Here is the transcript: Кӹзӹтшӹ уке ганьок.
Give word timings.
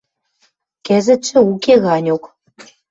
Кӹзӹтшӹ 0.85 1.39
уке 1.51 1.75
ганьок. 1.83 2.23